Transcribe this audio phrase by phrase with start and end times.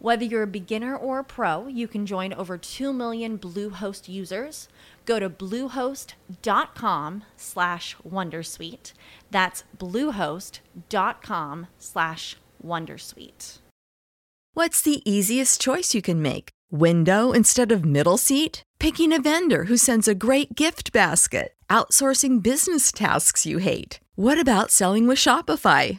[0.00, 4.68] Whether you're a beginner or a pro, you can join over 2 million Bluehost users.
[5.06, 8.92] Go to bluehost.com slash wondersuite.
[9.30, 13.58] That's bluehost.com slash wondersuite.
[14.54, 16.50] What's the easiest choice you can make?
[16.70, 18.62] Window instead of middle seat?
[18.78, 21.54] Picking a vendor who sends a great gift basket?
[21.70, 23.98] Outsourcing business tasks you hate?
[24.14, 25.98] What about selling with Shopify?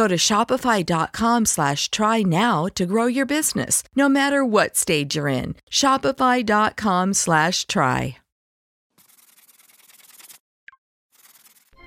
[0.00, 5.28] Go to shopify.com slash try now to grow your business, no matter what stage you're
[5.28, 5.56] in.
[5.70, 8.14] Shopify.com slash try.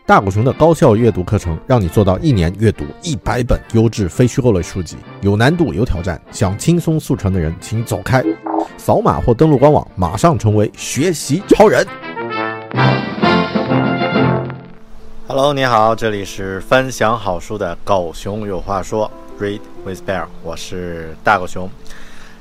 [0.06, 8.24] 大狗熊的高效阅读课程，让你做到一年阅读一百本优质非虚构类书籍，有难度有挑战，想轻松速成的人请走开，
[8.78, 11.84] 扫码或登录官网，马上成为学习超人。
[15.26, 21.70] Hello，你好，这里是分享好书的狗熊有话说，Read with Bear，我是大狗熊。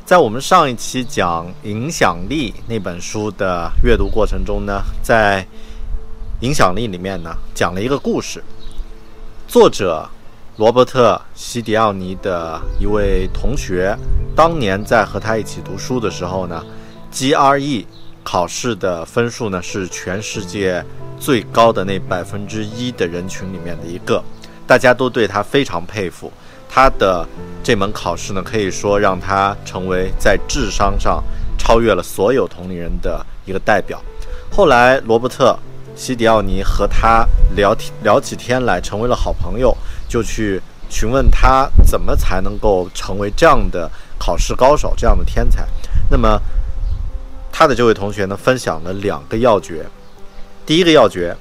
[0.04, 5.46] 在我们上一期讲《影响力》那本书的阅读过程中呢，在
[6.40, 8.42] 影响力里面呢，讲了一个故事。
[9.46, 10.04] 作者
[10.56, 13.96] 罗伯特·西迪奥尼的一位同学，
[14.34, 16.60] 当年在和他一起读书的时候呢
[17.12, 17.86] ，GRE
[18.24, 20.84] 考试的分数呢是全世界
[21.22, 24.20] 最高的那百分之一的人群里面的一个，
[24.66, 26.32] 大家都对他非常佩服。
[26.68, 27.24] 他的
[27.62, 31.22] 这门考试呢，可以说让他成为在智商上
[31.56, 34.02] 超越了所有同龄人的一个代表。
[34.50, 35.56] 后来，罗伯特。
[35.94, 39.76] 西迪奥尼和他聊天聊起天来，成为了好朋友，
[40.08, 40.58] 就去
[40.88, 45.68] 询问他怎么才能够成为这样的考试高手，这样的天才。
[46.10, 46.40] 那么，
[47.52, 49.84] 他的这位同学呢，分享了两个要诀。
[50.64, 51.36] 第一个要诀，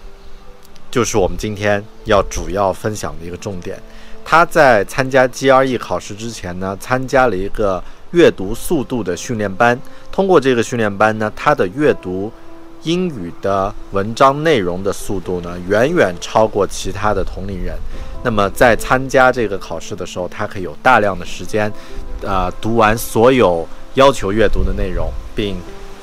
[0.90, 3.82] 就是我们今天要主要分享的一个重点。
[4.24, 9.80] 他在参加 GRE 考试之前呢，参加了一个阅读速度的训练班。
[10.12, 12.32] 通过这个训练班呢，他的阅读。
[12.84, 17.78] 英语的文章内容的速度呢，远远超过其他的同龄人。
[18.24, 21.72] 那么在参加这个考试的时候，他可以有大量的时间，
[22.24, 25.56] 呃，读完所有要求阅读的内容，并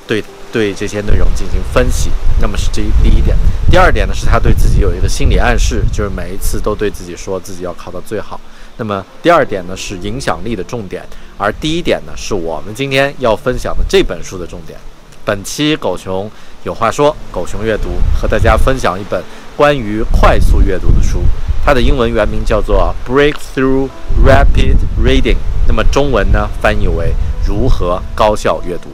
[0.06, 0.22] 对
[0.52, 2.10] 对这些内容进行分析。
[2.40, 3.36] 那么是这第一点。
[3.70, 8.40] 第二点呢，是他对自己有一个心理暗示，就是每一次都对自己说自己要考到最好。
[8.76, 11.02] 那么第二点呢，是影响力的重点，
[11.36, 14.78] 而第一点呢，是我们今天要分享的这本书的重点。
[15.24, 16.30] 本期狗熊。
[16.64, 17.88] 有话说，狗熊阅读
[18.20, 19.22] 和大家分享一本
[19.56, 21.22] 关于快速阅读的书，
[21.64, 23.88] 它的英文原名叫做《Breakthrough
[24.26, 25.34] Rapid Reading》，
[25.68, 27.14] 那么中文呢翻译为
[27.46, 28.90] “如何高效阅读”。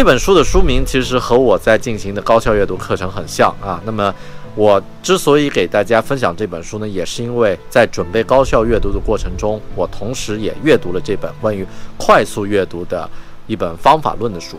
[0.00, 3.78] 这本书的书名其实和我在进行的高效阅读课程很像啊。
[3.84, 4.14] 那么
[4.54, 11.66] 我之所以给大家分享这本书呢，也是因为在准备高效阅读的过程中，我同时也阅读了这本关于
[11.98, 13.06] 快速阅读的。
[13.46, 14.56] 一本方法论的书，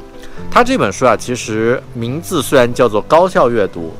[0.51, 3.91] 它这本书啊，其实名字虽然叫做高效阅读，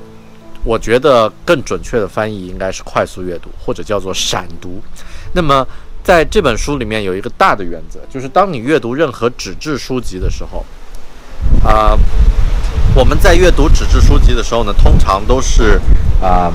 [0.64, 4.80] 我觉得更准确的翻译应该是快速阅读，或者叫做闪读。
[5.34, 5.68] 那么
[6.04, 10.64] 在这本书里面有一个大的原则，就是当你阅读任何纸质书籍的时候，
[11.64, 11.98] 啊，
[12.96, 15.80] 我们在阅读纸质书籍的时候呢，通常都是
[16.22, 16.52] 啊，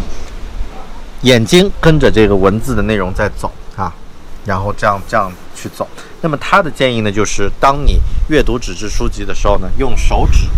[1.23, 3.93] 眼睛跟着这个文字的内容在走啊，
[4.45, 5.89] 然后这样这样去走。
[6.21, 10.49] 那么他的建议呢，就是当你阅读纸质书籍的时候呢，用手指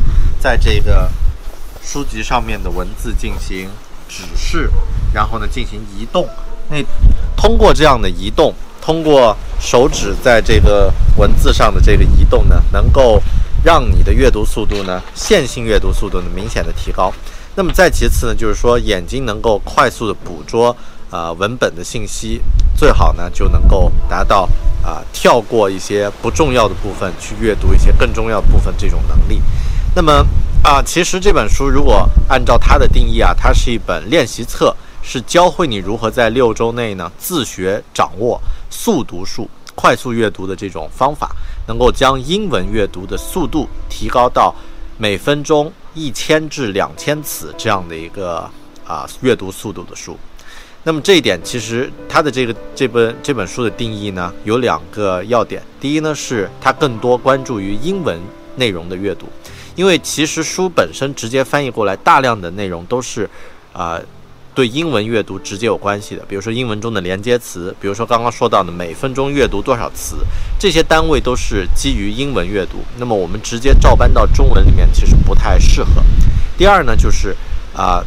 [0.40, 1.10] 在这个
[1.82, 3.68] 书籍上面的文字进行
[4.08, 4.70] 指示，
[5.12, 6.26] 然后呢进行移动。
[6.70, 6.76] 那
[7.36, 13.22] 通过这样的移动，通过手指在这个文字上的这个移动呢，能够
[13.62, 17.12] 让你的阅读速度呢，线性阅读速度呢明显的提高。
[17.54, 20.74] 那么再其次呢，就是说眼睛能够快速的捕捉
[21.10, 22.40] 啊文本的信息，
[22.76, 24.48] 最好呢就能够达到
[24.82, 29.42] 啊跳过一些不重要的部分去阅读一些更重要的部分这种能力。
[29.94, 30.24] 那么
[30.62, 34.74] 啊，其实这本书如果按照它的定义啊，它是一本练习册。
[35.00, 38.38] 是教会你如何在六周内呢自学掌握
[38.68, 39.48] 速读术、
[39.80, 41.30] 快速阅读的这种方法，
[41.68, 44.52] 能够将英文阅读的速度提高到
[44.96, 48.50] 每分钟一千至两千词这样的一个
[48.84, 50.18] 啊阅读速度的书。
[50.82, 55.62] 那么这一点其实它的这个这本这本书的定义呢有两个要点。
[55.80, 58.20] 第一呢是它更多关注于英文
[58.56, 59.26] 内容的阅读，
[59.76, 63.30] 因为其实书本身直接翻译过来大量的内容都是
[63.72, 64.00] 啊。
[64.58, 70.16] 对英文阅读直接有关系的，比如说英文中的连接词，比如说刚刚说到的每分钟阅读多少词，
[70.58, 72.78] 这些单位都是基于英文阅读。
[72.96, 76.02] 那么我们直接照搬到中文里面，其实不太适合。
[76.56, 77.36] 第二呢，就是
[77.72, 78.02] 啊，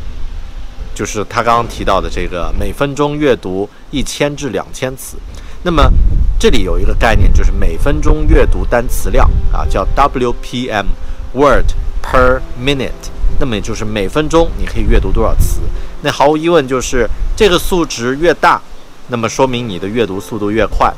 [0.93, 5.15] 就是他刚刚提到的这个每分钟阅读一千至两千词。
[5.63, 5.89] 那么
[6.37, 11.67] 这里有一个概念，就是每分钟阅读单词量啊，叫 WPM，Word
[12.01, 13.09] per minute。
[13.39, 15.61] 那么也就是每分钟你可以阅读多少词？
[16.03, 18.61] 那毫无疑问就是这个数值越大，
[19.07, 20.93] 那么说明你的阅读速度越快。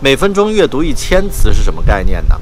[0.00, 2.34] 每分钟阅读一千词是什么概念呢？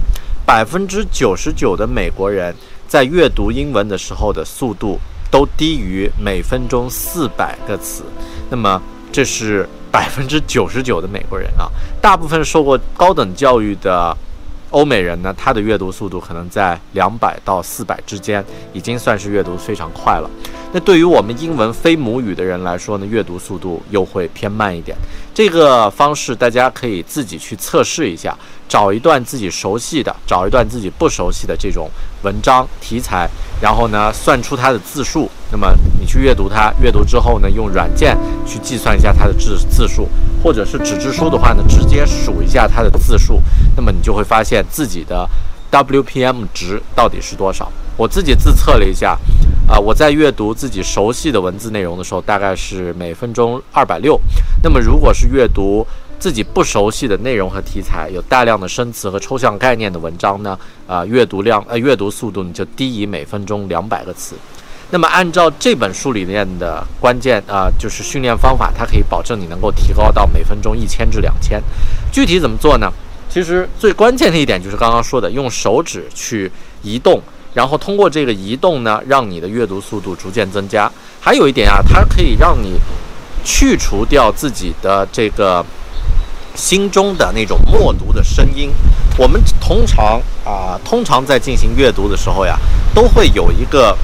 [0.47, 2.55] 百分之九十九的美国人
[2.88, 4.99] 在阅读英文的时候的速度
[5.31, 8.05] 都低于每分钟四百个词。
[8.49, 8.81] 那么
[9.12, 11.69] 这是百分之九十九的美国人啊，
[12.00, 14.17] 大部分受过高等教育的。
[14.73, 20.29] 欧美人呢，他的阅读速度可能在两百到四百之间，已经算是阅读非常快了。
[20.73, 24.97] 那对于我们英文非母语的人来说呢，阅读速度又会偏慢一点。
[25.35, 28.37] 这个方式大家可以自己去测试一下，
[28.73, 31.91] 找一段自己熟悉的，找一段自己不熟悉的这种
[32.23, 33.29] 文章题材，
[33.61, 35.31] 然后呢算出它的字数。
[35.51, 38.17] 那么你去阅读它，阅读之后呢，用软件
[38.47, 40.09] 去计算一下它的字字数，
[40.43, 43.43] 或者是纸质书的话呢，直接数一下它的字数。
[43.77, 45.29] 那么你就会发现自己的
[45.71, 47.71] WPM 值到底是多少。
[47.99, 49.19] 我自己自测了一下，
[49.69, 54.19] 啊，我在阅读自己熟悉的文字内容的时候，大概是每分钟二百六。
[54.63, 55.87] 那么如果是阅读
[56.23, 64.37] 自己不熟悉的内容和题材，有大量的生词和抽象概念的文章呢，啊，阅读量呃阅读速度你就低于每分钟两百个词。
[64.91, 71.61] 那么按照这本书里面的关键啊，就是训练方法，它可以保证你能够提高到每分钟一千至两千。
[72.13, 72.89] 具体怎么做呢？
[73.29, 76.49] 其实最关键的一点就是刚刚说的，用手指去
[76.85, 77.21] 移动。
[77.53, 80.89] 然后通过这个移动呢，让你的阅读速度逐渐增加。
[81.21, 82.79] 还有一点啊，它可以让你
[83.43, 85.67] 去除掉自己的这个
[86.55, 88.71] 心中的那种默读的声音。
[89.19, 92.59] 我们通常啊，通常在进行阅读的时候呀，
[92.95, 93.97] 都会有一个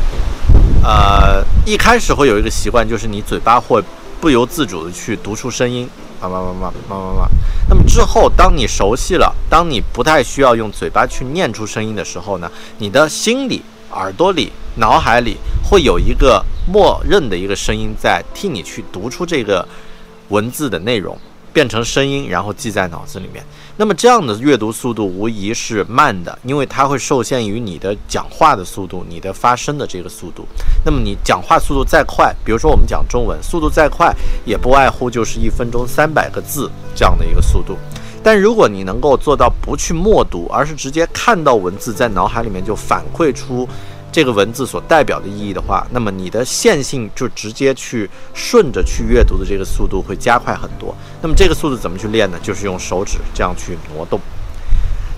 [0.82, 3.82] 呃，一开始会有一个习惯，就是你嘴巴会
[4.20, 5.88] 不由自主的去读出声音。
[6.20, 7.28] 嘛嘛嘛嘛嘛嘛嘛。
[7.68, 13.62] 那么之后，当你熟悉了，当你不太需要用嘴巴去念出声音的时候呢，你的心里、
[13.92, 19.66] 耳朵里、脑海里会有一个默认的一个声音在替你去读出这个
[20.28, 21.16] 文字的内容。
[21.58, 23.44] 变成声音，然后记在脑子里面。
[23.76, 30.46] 那么这样的阅读速度无疑是慢的，因为它会受限于你的讲话的速度，你的发声的这个速度。
[30.84, 37.76] 那么你讲话速度再快，比如说我们讲中文，速度再快，也不外乎就是一分钟三百个字这样的一个速度。
[38.22, 43.68] 但如果你能够做到不去默读，而是直接看到文字在脑海里面就反馈出。
[44.10, 50.94] 这个文字所代表的意义的话，那么你的线性就直接去顺着去阅读的这个速度会加快很多。
[51.22, 52.38] 那么这个速度怎么去练呢？
[52.42, 54.18] 就是用手指这样去挪动。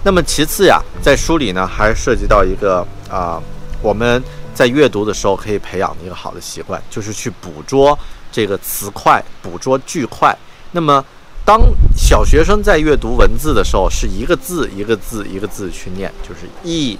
[0.02, 3.40] 那么其次呀，在书里呢还涉及到一个啊，
[3.82, 4.22] 我们
[4.54, 7.98] 在阅读的时候可以培养的一个好的习惯，就是去捕捉
[8.32, 10.36] 这个词块，捕捉句块。
[10.72, 11.04] 那么
[11.44, 11.60] 当
[11.96, 16.98] 小学生在阅读文字的时候，是一个字一个字一个字去念，就是一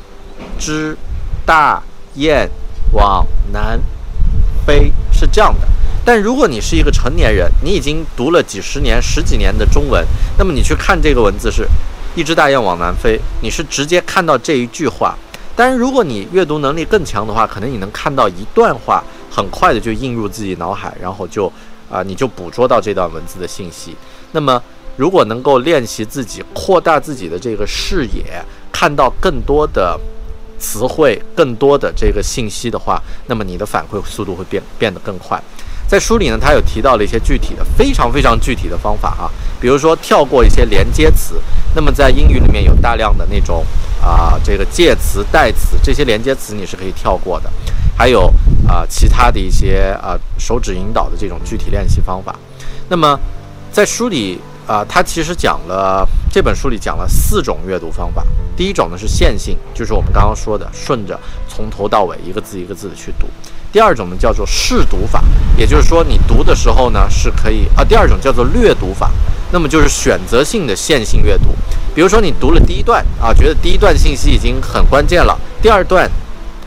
[0.58, 0.96] 只
[1.44, 1.82] 大。
[2.14, 2.50] 雁
[2.92, 3.80] 往南
[4.66, 5.68] 飞是这样的，
[6.04, 10.04] 但如果你是一个成年人，你已经读了几十年、十几年的中文，
[10.36, 11.68] 那么你去看这个文字是
[12.16, 15.16] “一只大雁往南飞”，你是直接看到这一句话。
[15.54, 21.46] 但是如果你阅读能力更强的话，可能你能看到一段话，很快的就映入自己脑海，然后就
[21.88, 23.96] 啊，你就捕捉到这段文字的信息。
[24.32, 24.60] 那么，
[24.96, 29.96] 如果能够练习自己扩大自己的这个视野，看到更多的。
[30.60, 35.42] 词汇、更多的这个信息的话，那么你的反馈速度会变变得更快。
[35.88, 39.26] 在书里呢，他有提到了一些具体的、非常非常具体的方法啊，
[39.60, 41.34] 比如说跳过一些连接词。
[41.74, 43.64] 那么在英语里面有大量的那种
[44.00, 47.50] 啊，这个介词、代词这些连接词你是可以跳过的。
[47.96, 48.32] 还有
[48.68, 52.36] 啊，其他的一些啊手指引导的这种具体练习方法。
[52.88, 53.18] 那么
[53.72, 54.40] 在书里
[54.70, 58.24] 啊，他其实讲了这本书里讲了四种阅读方法。
[58.56, 63.26] 第一种呢是线性，就是我们刚刚说的，顺着从头到尾一个字一个字的去读。
[63.72, 65.24] 第二种呢叫做试读法，
[65.56, 67.82] 也就是说你读的时候呢是可以啊。
[67.82, 69.10] 第二种叫做略读法，
[69.50, 71.48] 那么就是选择性的线性阅读。
[71.92, 76.08] 比如说你读了第一段啊，觉得第一段信息已经很关键了，第二段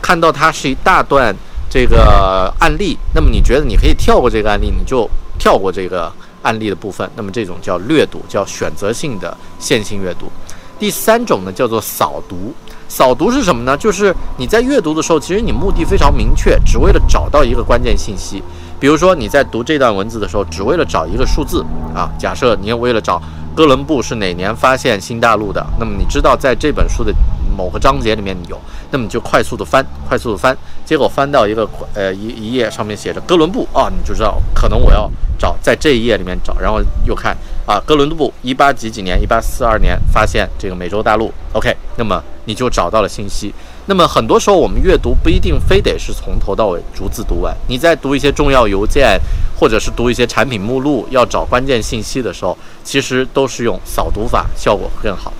[0.02, 1.34] 看到它是一大段
[1.70, 5.08] 这个案例，那么你觉得你可以跳过这个案例，你就
[5.38, 6.12] 跳过这个
[6.44, 7.10] 案例的部分。
[7.16, 10.30] 那么这种叫略读，叫选择性的线性阅读。
[10.78, 12.54] 第三种呢叫做扫读。
[12.86, 13.76] 扫读是什么呢？
[13.76, 18.40] 就是你在阅读的时候，其实你目的非常明确，只为了找到一个关键信息。
[18.78, 22.10] 比如说你在读这段文字的时候，只为了找一个数字啊。
[22.18, 23.20] 假设你要为了找
[23.54, 27.12] 哥伦布是哪年发现新大陆的，那么你知道在这本书的
[27.54, 41.32] 某个章节里面有，那么你就快速的翻，快速的翻，结果翻到一个呃一一页上面写着哥伦布啊，你就知道可能我要找在这一页里面找，然后又看啊哥伦布一八几几年，一八四二年发现这个美洲大陆。
[41.52, 42.22] OK，那么。
[42.46, 43.54] 你就找到了信息。
[43.86, 47.56] 那么很多时候，我们阅读不一定非得是从头到尾逐字读完。
[47.68, 49.18] 你在读一些重要邮件，
[49.58, 55.32] 或者是读一些产品目录，要找关键信息的时候，其实都是用扫读法，效果更好。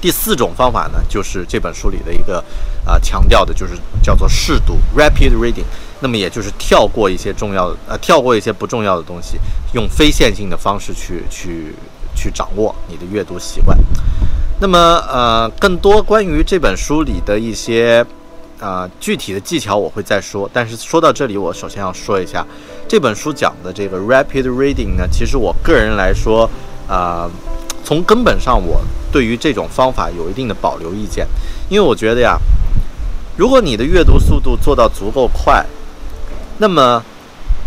[0.00, 2.42] 第四种方法呢，就是这本书里的一个
[2.84, 3.72] 啊强调的，就是
[4.02, 5.64] 叫做试读 （rapid reading）。
[6.00, 9.38] 那么也就是跳过一些重要的呃，跳过一些不重要的东西，
[9.72, 11.74] 用非线性的方式去去
[12.14, 13.76] 去掌握你的阅读习惯。
[14.60, 18.04] 那么，呃，更多关于这本书里的一些，
[18.60, 20.48] 啊，具体的技巧我会再说。
[20.52, 22.46] 但是说到这里，我首先要说一下，
[22.86, 26.48] 这本书讲的这个 rapid reading 呢，其实我个人来说，
[26.86, 27.28] 啊，
[27.84, 28.80] 从根本上我
[29.16, 31.26] 对于这种方法有一定的保留意见，
[31.70, 32.38] 因为我觉得呀，
[33.38, 35.64] 如果你的阅读速度做到足够快，
[36.58, 37.02] 那么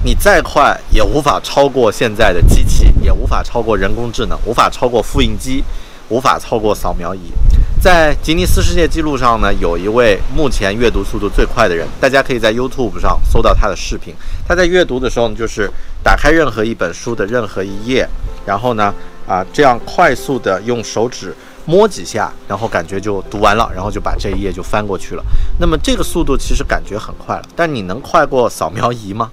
[0.03, 5.63] 你再快也无法超过现在的机器，也无法超过人工智能，无法超过复印机。
[6.11, 7.31] 无法超过扫描仪，
[7.79, 14.15] 在吉尼斯世界纪录上呢，有一位目前阅读速度最快的人，大家可以在 YouTube 上搜到他的视频。
[14.47, 15.69] 他在阅读的时候呢，就是
[16.01, 18.09] 打开任何一本书的任何一页，
[18.43, 18.91] 然后呢，
[19.29, 25.23] 啊，这样快速的用手指摸几下，然后感觉就读完了，然后就把这一页就翻过去了。
[25.59, 29.29] 那么这个速度其实感觉很快了，但你能快过扫描仪吗？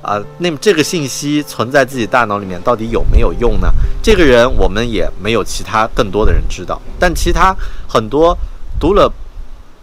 [0.00, 3.68] 啊，那么这个信息存在自己大脑里面到底有没有用呢？
[4.00, 7.54] 这个人我们也没有其他更多的人知道，但其他
[7.88, 8.36] 很多
[8.78, 9.12] 读了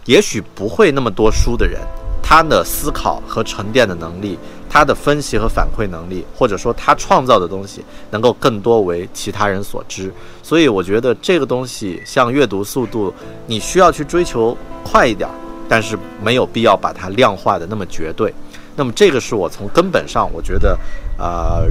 [0.06, 1.80] 也许不会那么多书的人，
[2.22, 4.38] 他的思考和沉淀的能力，
[4.70, 10.12] 他的分析和反馈能力，或者说他创造的东西，能够更多为其他人所知。
[10.44, 13.12] 所以我觉得这个东西像阅读速度，
[13.48, 15.28] 你需要去追求快一点，
[15.68, 18.32] 但是没有必要把它量化的那么绝对。
[18.76, 20.78] 那么这个是我从根本上我觉得，
[21.18, 21.66] 呃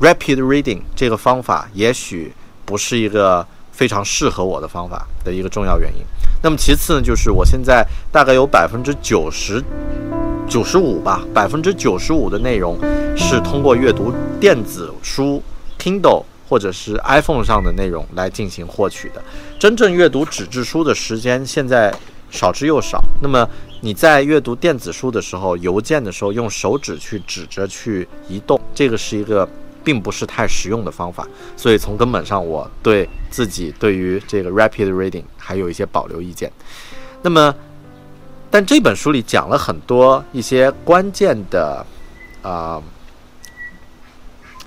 [0.00, 2.32] ，rapid reading 这个方法也许
[2.64, 6.02] 不是一个非常适合我的方法的一个重要原因。
[6.42, 9.62] 那么其次呢，就是我现在大概有百分之九十
[10.50, 12.76] 九十五吧，百分之九十五的内容
[13.16, 15.40] 是通过阅读电子书
[15.78, 19.22] Kindle 或者是 iPhone 上的内容来进行获取的。
[19.60, 21.94] 真正阅读纸质书的时间现在
[22.32, 23.00] 少之又少。
[23.22, 23.48] 那么
[23.82, 29.48] 你在阅读电子书的时候，邮件的时候用手指去指着去移动，这个是一个
[29.84, 31.24] 并不是太实用的方法。
[31.56, 36.50] 所以从根本上，我对自己对于这个 rapid reading 还有一些保留意见。
[37.22, 37.54] 那么，
[38.50, 41.86] 但这本书里讲了很多一些关键的
[42.42, 42.82] 啊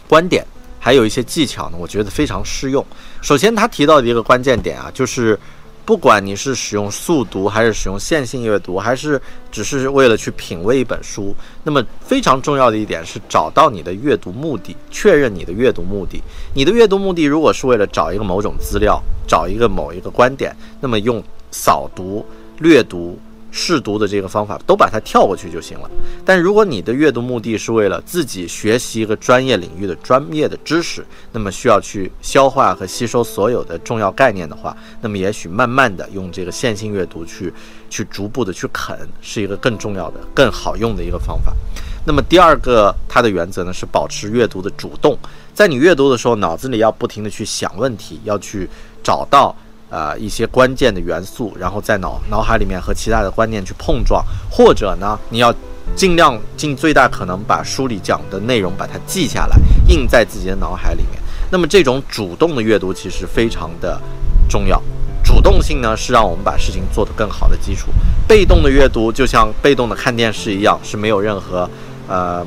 [0.07, 0.45] 观点，
[0.79, 2.85] 还有一些技巧呢，我觉得非常适用。
[3.21, 5.39] 首先，他提到的一个关键点啊，就是。
[5.85, 9.21] 不管你是使用速读，还是使用线性阅读，还是
[9.51, 16.23] 只是为了去品味一本书，那么非常重要的一点是找到你的阅读目的，确认你的阅读目的。
[16.53, 18.97] 你的阅读目的如果是为了找一个某种资料，
[19.27, 21.21] 找一个某一个观点，那么用
[21.51, 22.25] 扫读、
[22.59, 23.19] 略读。
[23.55, 25.89] 试读的这个方法都把它跳过去就行了。
[26.25, 37.53] 但如果你的阅读目的是为了自己学习一个专业领域的专业的知识，那么需要去消化和吸收所有的重要概念的话，那么也许慢慢的用这个线性阅读去
[37.91, 41.53] 去逐步的去啃，是一个更重要的、更好用的一个方法。
[42.05, 45.15] 那么第二个它的原则呢是保持阅读的主动，
[45.53, 48.67] 在你阅读的时候，脑子里要不停的去想问题，要去
[49.03, 49.55] 找到。
[49.93, 55.53] 呃一些关键的元素，然后在脑脑海里面和其他的观念去碰撞，或者呢，你要
[55.95, 59.55] 尽量尽最大可能把书里讲的内容把它记下来，
[59.87, 61.21] 印在自己的脑海里面。
[61.51, 64.01] 那么这种主动的阅读其实非常的
[64.49, 64.81] 重要。
[65.23, 67.91] 主动性呢，是让我们把事情做得更好的基础。
[68.27, 71.69] 被动的阅读就像被动的看电视一样，是没有任何，
[72.07, 72.45] 呃，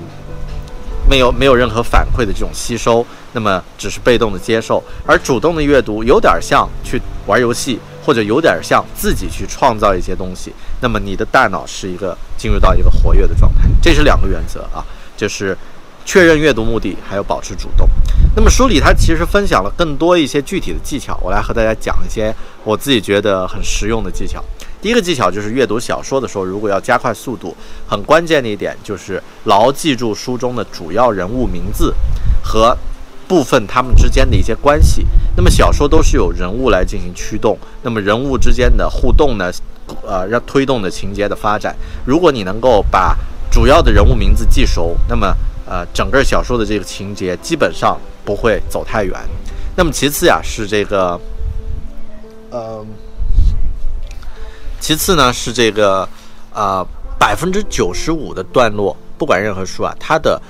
[1.08, 4.82] 没有没有任何反馈的这种吸收，那么只是被动的接受。
[5.06, 10.52] 而主动的阅读有点像去玩游戏，或者有点像自己去创造一些东西。
[10.80, 13.68] 那么你的大脑是一个进入到一个活跃的状态。
[13.80, 14.84] 这是两个原则啊，
[15.16, 15.56] 就是
[16.04, 17.88] 确认阅读目的，还有保持主动。
[18.34, 22.34] 那么书里它其实分享了更多一些具体的技巧，我来和大家讲一些
[22.64, 24.44] 我自己觉得很实用的技巧。
[24.86, 27.52] 第一个技巧就是阅读小说的时候，如果要加快速度，
[27.88, 31.92] 很关键的一点就是牢记住书中的主要人物名字
[32.40, 32.72] 和
[33.26, 35.04] 部分他们之间的一些关系。
[35.36, 39.50] 那么小说都是由人物来进行驱动，那么人物之间的互动呢，
[40.06, 41.74] 呃，让推动的情节的发展。
[42.04, 43.18] 如果你能够把
[43.50, 45.34] 主要的人物名字记熟，那么
[45.68, 47.98] 呃，整个小说的这个情节基本上。
[48.24, 49.14] 不会走太远。
[49.76, 51.20] 那么其次呀，是这个，
[52.50, 52.84] 呃，
[54.86, 56.08] 其次呢是这个，
[56.54, 56.86] 啊，
[57.18, 60.40] 百分之九十五的段落，不管任何书啊，它的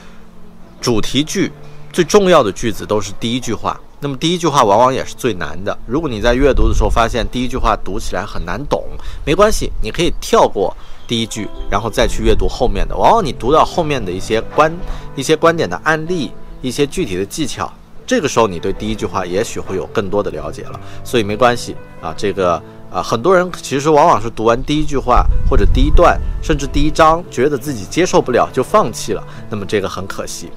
[0.78, 1.50] 主题句
[1.90, 3.80] 最重要的句子都是第一句话。
[3.98, 5.74] 那么第一句话往往也是最难的。
[5.86, 8.84] 如果你在阅读的时候发现第一句话读起来很难懂，
[9.24, 10.76] 没关系，你可以跳过
[11.08, 12.94] 第一句，然后再去阅读后面的。
[12.94, 14.70] 往往你读到后面的一些观、
[15.14, 16.30] 一些观点的案例。
[16.60, 17.72] 一些具体的技巧，
[18.06, 22.12] 这个时候你对第一句话也许会有更多的了解了，所以没关系啊。
[22.16, 22.60] 这个
[22.92, 30.50] 啊，很多人其实往往是读完第一句话或者第一段，甚至第一章，觉得自己接受不了就放弃了，那么这个很可惜。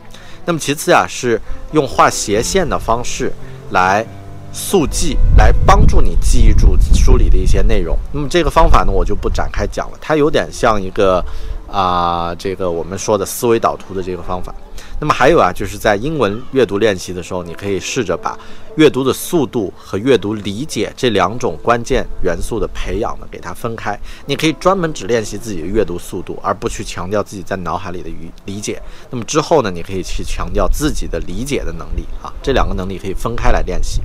[0.46, 1.40] 那么其次啊，是
[1.74, 3.32] 用画斜线的方式
[3.72, 4.06] 来
[4.54, 7.98] 速记，来帮助你记忆住书里的一些内容。
[8.12, 11.24] 那么这个方法呢，我就不展开讲了，它有点像一个
[11.70, 14.54] 啊，这个我们说的思维导图的这个方法。
[15.00, 18.38] 那么还有啊，就是在英文阅读练习的时候，你可以试着把
[18.76, 23.98] 阅读的速度和阅读理解这两种关键元素的培养呢，给它分开。
[24.26, 28.82] 你可以专门只练习自己的阅读速度，而不去强调自己在脑海里的语理解。
[29.10, 34.02] 那么之后呢，你可以去强调自己的理解的能力啊，这两个能力可以分开来练习。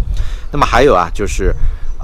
[0.52, 1.54] 那么还有啊，就是。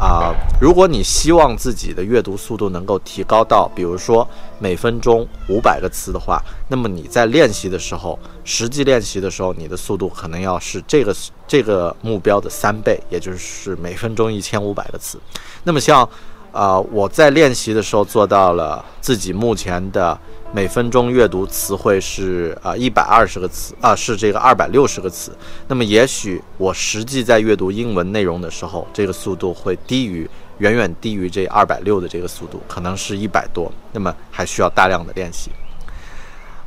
[0.01, 4.27] 啊，如果你希望自己的阅读速度能够提高到，比如说
[4.59, 11.15] 每分钟五百个词的话，那么你在练习的时候，实际练习的时候，你的速度可能要是这个
[11.47, 15.19] 这个目标的三倍，也就是每分钟一千五百个词。
[15.65, 16.09] 那么像，
[16.51, 20.19] 啊，我在练习的时候做到了自己目前的。
[20.53, 25.31] 每分钟阅读词汇是啊一百二十个词啊是这个二百六十个词，
[25.69, 35.53] 那么也许我实际在阅读英文内容的时候，这个速度会低于远远低于这二百六的这个速度，可能是一百多，那么还需要大量的练习。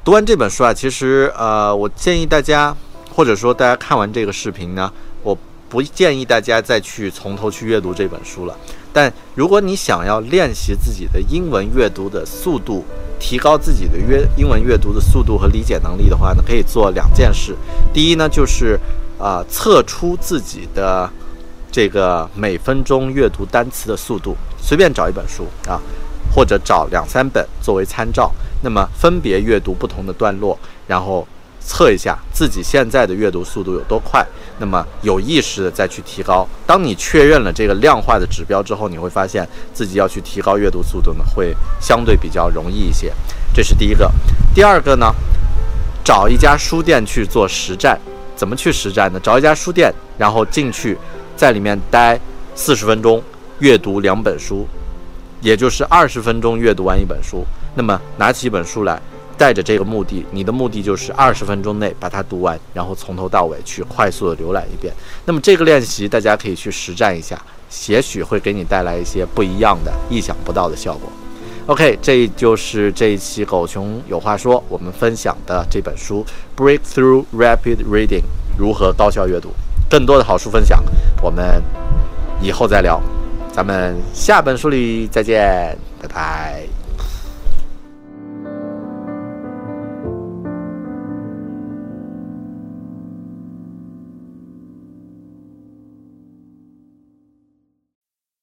[0.01, 2.73] 读完这本书啊，其实呃，我建议大家，
[3.13, 4.89] 或者说大家看完这个视频呢，
[5.21, 8.57] 我不建议大家再去从头去阅读这本书了。
[8.93, 12.85] 但如果你想要练习自己的英文阅读的速度，
[13.19, 17.55] 提高自己的阅英文阅读的速度和理解能力的话呢，可以做两件事。
[17.91, 18.79] 第一呢，就是
[19.17, 21.09] 啊测出自己的
[21.71, 25.81] 这个每分钟阅读单词的速度，随便找一本书啊，
[26.33, 31.27] 或者找两三本作为参照，那么分别阅读不同的段落，然后。
[31.65, 34.25] 测一下自己现在的阅读速度有多快，
[34.59, 36.47] 那么有意识的再去提高。
[36.67, 43.13] 当你确认了这个量化的指标之后，你会发现自己要去提高阅读速度呢，会相对比较容易一些。
[43.53, 44.11] 这是第一个。
[44.53, 45.13] 第二个呢，
[46.03, 47.99] 找一家书店去做实战。
[48.35, 49.19] 怎么去实战呢？
[49.21, 50.97] 找一家书店，然后进去，
[51.37, 52.19] 在里面待
[52.55, 53.23] 四十分钟，
[53.59, 54.67] 阅读两本书，
[55.39, 57.45] 也就是二十分钟阅读完一本书。
[57.75, 58.99] 那么拿起一本书来。
[59.43, 64.93] 带着这个目的，你的目的就是二十分钟内把它读完，然后从头到尾去快速的浏览一遍。
[65.25, 67.37] 那么这个练习大家可以去实战一下，
[67.89, 71.11] 也许会给你带来一些不一样的、意想不到的效果。
[71.65, 76.25] OK，这就是这一期狗熊有话说我们分享的这本书
[76.57, 78.21] 《Breakthrough Rapid Reading》
[78.57, 79.49] 如何高效阅读。
[79.89, 80.81] 更多的好书分享，
[81.21, 81.61] 我们
[82.41, 83.01] 以后再聊。
[83.51, 86.82] 咱们下本书里再见，拜拜。